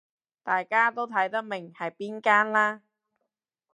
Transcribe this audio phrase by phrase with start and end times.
[0.41, 2.81] 大家都睇得明係邊間啦